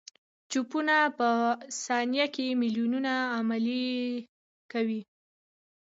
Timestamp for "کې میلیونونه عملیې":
2.35-3.95